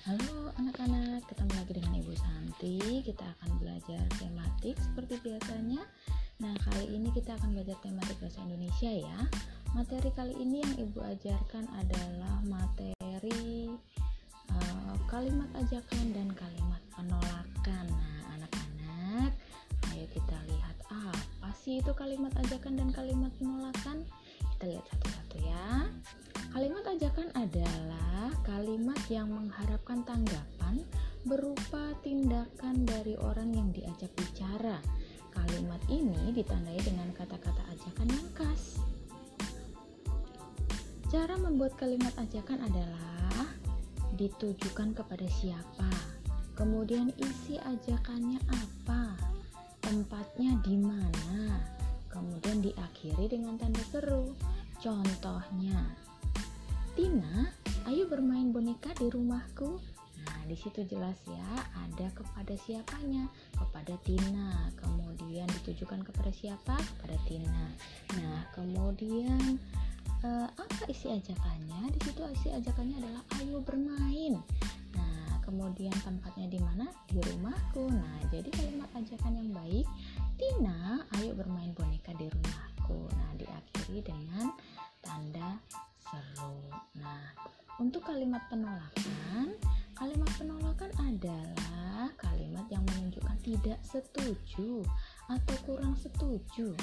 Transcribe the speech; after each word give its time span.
Halo 0.00 0.48
anak-anak, 0.56 1.28
ketemu 1.28 1.52
lagi 1.60 1.72
dengan 1.76 1.92
Ibu 2.00 2.16
Santi. 2.16 3.04
Kita 3.04 3.20
akan 3.20 3.60
belajar 3.60 4.00
tematik 4.16 4.80
seperti 4.80 5.20
biasanya. 5.20 5.84
Nah, 6.40 6.56
kali 6.64 6.88
ini 6.96 7.12
kita 7.12 7.36
akan 7.36 7.52
belajar 7.52 7.76
tematik 7.84 8.16
bahasa 8.16 8.40
Indonesia 8.48 8.88
ya. 8.88 9.28
Materi 9.76 10.08
kali 10.16 10.32
ini 10.40 10.64
yang 10.64 10.88
Ibu 10.88 11.04
ajarkan 11.04 11.68
adalah 11.76 12.40
materi 12.48 13.68
uh, 14.48 14.96
kalimat 15.04 15.52
ajakan 15.60 16.16
dan 16.16 16.32
kalimat 16.32 16.80
penolakan. 16.96 17.84
Nah, 17.92 18.40
anak-anak, 18.40 19.36
ayo 19.92 20.08
kita 20.16 20.36
lihat 20.48 20.76
apa 20.88 21.52
sih 21.60 21.84
itu 21.84 21.92
kalimat 21.92 22.32
ajakan 22.40 22.80
dan 22.80 22.88
kalimat 22.88 23.28
penolakan? 23.36 24.08
Kita 24.56 24.64
lihat 24.64 24.84
satu-satu 24.96 25.36
ya. 25.44 25.89
Kalimat 26.50 26.82
ajakan 26.82 27.30
adalah 27.38 28.34
kalimat 28.42 28.98
yang 29.06 29.30
mengharapkan 29.30 30.02
tanggapan 30.02 30.82
berupa 31.22 31.94
tindakan 32.02 32.82
dari 32.82 33.14
orang 33.22 33.54
yang 33.54 33.70
diajak 33.70 34.10
bicara. 34.18 34.82
Kalimat 35.30 35.78
ini 35.86 36.34
ditandai 36.34 36.82
dengan 36.82 37.06
kata-kata 37.14 37.62
ajakan 37.70 38.08
yang 38.10 38.28
khas. 38.34 38.82
Cara 41.06 41.38
membuat 41.38 41.78
kalimat 41.78 42.10
ajakan 42.18 42.66
adalah 42.66 43.46
ditujukan 44.18 44.90
kepada 44.98 45.30
siapa, 45.30 45.90
kemudian 46.58 47.14
isi 47.14 47.62
ajakannya 47.62 48.42
apa, 48.50 49.14
tempatnya 49.86 50.58
di 50.66 50.74
mana, 50.74 51.62
kemudian 52.10 52.58
diakhiri 52.58 53.30
dengan 53.30 53.54
tanda 53.54 53.82
seru. 53.86 54.34
Contohnya, 54.82 56.09
Tina, 56.98 57.46
ayo 57.86 58.10
bermain 58.10 58.50
boneka 58.50 58.90
di 58.98 59.06
rumahku. 59.06 59.78
Nah, 60.26 60.40
di 60.50 60.58
situ 60.58 60.82
jelas 60.90 61.14
ya, 61.22 61.48
ada 61.86 62.10
kepada 62.10 62.54
siapanya, 62.58 63.30
kepada 63.54 63.94
Tina. 64.02 64.68
Kemudian 64.74 65.46
ditujukan 65.62 66.02
kepada 66.02 66.34
siapa? 66.34 66.74
Kepada 66.74 67.14
Tina. 67.30 67.70
Nah, 68.18 68.42
kemudian 68.58 69.62
eh, 70.26 70.48
apa 70.50 70.82
isi 70.90 71.14
ajakannya? 71.14 71.94
Di 71.94 72.00
situ 72.10 72.20
isi 72.34 72.48
ajakannya 72.50 72.98
adalah 72.98 73.22
ayo 73.38 73.62
bermain. 73.62 74.42
Nah, 74.98 75.38
kemudian 75.46 75.94
tempatnya 76.02 76.50
di 76.50 76.58
mana? 76.58 76.90
Di 77.06 77.22
rumahku. 77.22 77.86
Nah, 77.86 78.18
jadi 78.34 78.50
kalimat 78.50 78.90
ajakan 78.98 79.38
yang 79.38 79.50
baik, 79.54 79.86
Tina, 80.34 81.06
ayo 81.22 81.38
bermain 81.38 81.70
boneka 81.70 82.10
di 82.18 82.26
rumahku. 82.26 82.98
Nah, 83.14 83.30
diakhiri 83.38 84.02
dengan 84.02 84.50
untuk 87.80 88.04
kalimat 88.04 88.44
penolakan, 88.52 89.56
kalimat 89.96 90.30
penolakan 90.36 90.92
adalah 91.00 92.12
kalimat 92.20 92.68
yang 92.68 92.84
menunjukkan 92.92 93.40
tidak 93.40 93.80
setuju 93.80 94.84
atau 95.32 95.56
kurang 95.64 95.96
setuju. 95.96 96.76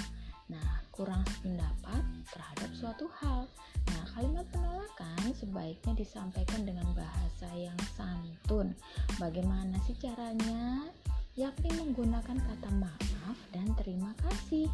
Nah, 0.49 0.81
kurang 0.89 1.21
pendapat 1.45 2.01
terhadap 2.33 2.71
suatu 2.73 3.05
hal. 3.21 3.45
Nah, 3.93 4.03
kalimat 4.17 4.47
penolakan 4.49 5.37
sebaiknya 5.37 5.93
disampaikan 5.93 6.65
dengan 6.65 6.89
bahasa 6.97 7.45
yang 7.53 7.77
santun. 7.93 8.73
Bagaimana 9.21 9.77
sih 9.85 9.93
caranya? 10.01 10.89
Yakni 11.37 11.77
menggunakan 11.77 12.41
kata 12.41 12.69
maaf 12.73 13.37
dan 13.53 13.69
terima 13.77 14.17
kasih. 14.25 14.65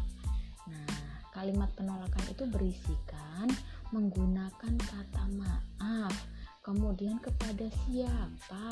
Nah, 0.72 1.13
kalimat 1.34 1.68
penolakan 1.74 2.24
itu 2.30 2.46
berisikan 2.46 3.50
menggunakan 3.90 4.74
kata 4.78 5.24
maaf, 5.34 6.14
kemudian 6.62 7.18
kepada 7.18 7.66
siapa, 7.84 8.70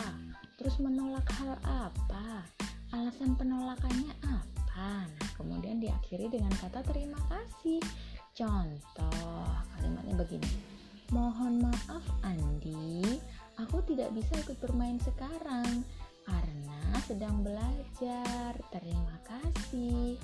terus 0.56 0.78
menolak 0.78 1.26
hal 1.42 1.58
apa, 1.66 2.46
alasan 2.94 3.34
penolakannya 3.34 4.14
apa. 4.22 5.04
Nah, 5.04 5.30
kemudian 5.36 5.84
diakhiri 5.84 6.32
dengan 6.32 6.50
kata 6.56 6.80
terima 6.88 7.20
kasih. 7.28 7.82
Contoh 8.32 9.52
kalimatnya 9.76 10.16
begini. 10.16 10.50
Mohon 11.12 11.68
maaf 11.68 12.04
Andi, 12.24 13.20
aku 13.60 13.84
tidak 13.84 14.16
bisa 14.16 14.32
ikut 14.40 14.56
bermain 14.64 14.96
sekarang 15.04 15.84
karena 16.24 16.80
sedang 17.04 17.44
belajar. 17.44 18.56
Terima 18.72 19.16
kasih. 19.28 20.16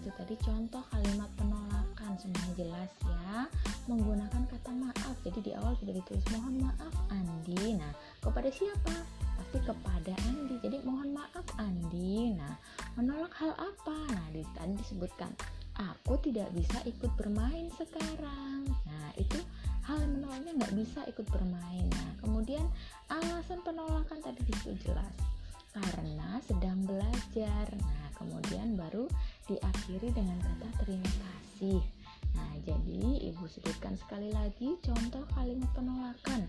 Itu 0.00 0.08
tadi 0.16 0.32
contoh 0.40 0.80
kalimat 0.88 1.28
penolakan. 1.36 2.16
Semuanya 2.16 2.54
jelas 2.56 2.90
ya. 3.04 3.44
Menggunakan 3.84 4.48
kata 4.48 4.72
maaf. 4.72 5.16
Jadi 5.20 5.38
di 5.44 5.52
awal 5.52 5.76
sudah 5.76 5.92
ditulis 5.92 6.24
mohon 6.32 6.56
maaf 6.56 6.94
Andi. 7.12 7.76
Nah, 7.76 7.92
kepada 8.24 8.48
siapa? 8.48 8.96
Pasti 9.36 9.60
kepada 9.60 10.16
Andi. 10.24 10.56
Jadi 10.64 10.80
mohon 10.88 11.12
maaf 11.12 11.44
Andi. 11.60 12.32
Nah, 12.32 12.56
menolak 12.96 13.36
hal 13.36 13.52
apa? 13.60 13.98
Nah, 14.16 14.26
di 14.32 14.40
tadi 14.56 14.72
disebutkan 14.80 15.28
aku 15.76 16.16
tidak 16.24 16.48
bisa 16.56 16.80
ikut 16.88 17.12
bermain 17.20 17.68
sekarang. 17.76 18.64
Nah, 18.88 19.08
itu 19.20 19.36
hal 19.84 20.00
yang 20.00 20.16
menolaknya 20.16 20.52
nggak 20.64 20.74
bisa 20.80 21.04
ikut 21.12 21.28
bermain. 21.28 21.84
Nah, 21.92 22.10
kemudian 22.24 22.64
alasan 23.12 23.60
penolakan 23.60 24.16
tadi 24.24 24.40
di 24.48 24.52
situ 24.64 24.88
jelas 24.88 25.12
karena 25.70 26.42
sedang 26.44 26.82
belajar. 26.82 27.66
Nah, 27.78 28.08
kemudian 28.18 28.74
baru 28.74 29.06
diakhiri 29.50 30.14
dengan 30.14 30.38
kata 30.38 30.68
terima 30.86 31.10
kasih. 31.10 31.82
Nah, 32.38 32.52
jadi 32.62 33.02
Ibu 33.34 33.44
sebutkan 33.50 33.98
sekali 33.98 34.30
lagi 34.30 34.78
contoh 34.78 35.26
kalimat 35.34 35.66
penolakan. 35.74 36.46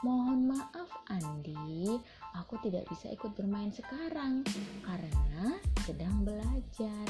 Mohon 0.00 0.56
maaf 0.56 0.88
Andi, 1.10 1.98
aku 2.32 2.56
tidak 2.64 2.86
bisa 2.88 3.10
ikut 3.12 3.34
bermain 3.34 3.68
sekarang 3.74 4.46
karena 4.86 5.58
sedang 5.84 6.22
belajar. 6.24 7.08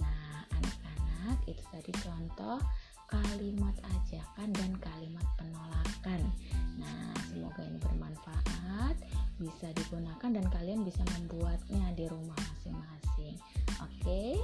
Nah, 0.00 0.42
anak-anak, 0.50 1.36
itu 1.46 1.62
tadi 1.70 1.92
contoh 2.00 2.58
kalimat 3.06 3.76
ajakan 3.84 4.50
dan 4.56 4.72
kalimat 4.80 5.28
penolakan. 5.38 6.20
Nah, 6.80 7.14
semoga 7.30 7.62
ini 7.62 7.78
bermanfaat, 7.78 8.96
bisa 9.38 9.70
digunakan 9.76 10.30
dan 10.32 10.46
kalian 10.50 10.82
bisa 10.82 11.04
membuatnya 11.14 11.92
di 11.94 12.08
rumah 12.08 12.38
masing-masing. 12.40 13.36
Oke, 13.84 14.40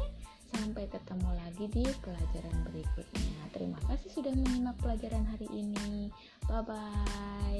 sampai 0.52 0.84
ketemu 0.92 1.30
lagi 1.32 1.64
di 1.72 1.84
pelajaran 2.04 2.56
berikutnya. 2.68 3.40
Terima 3.56 3.80
kasih 3.88 4.12
sudah 4.12 4.32
menyimak 4.36 4.76
pelajaran 4.84 5.24
hari 5.24 5.48
ini. 5.48 6.12
Bye 6.44 6.60
bye. 6.60 7.59